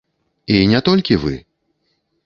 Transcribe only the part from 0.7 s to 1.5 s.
не толькі вы.